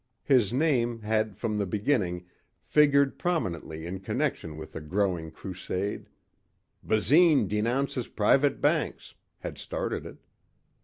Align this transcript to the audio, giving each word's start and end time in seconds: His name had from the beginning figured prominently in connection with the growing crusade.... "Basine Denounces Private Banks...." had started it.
His 0.23 0.51
name 0.51 1.01
had 1.01 1.37
from 1.37 1.59
the 1.59 1.67
beginning 1.67 2.25
figured 2.59 3.19
prominently 3.19 3.85
in 3.85 3.99
connection 3.99 4.57
with 4.57 4.71
the 4.73 4.81
growing 4.81 5.29
crusade.... 5.29 6.09
"Basine 6.81 7.47
Denounces 7.47 8.07
Private 8.07 8.59
Banks...." 8.61 9.13
had 9.41 9.59
started 9.59 10.07
it. 10.07 10.17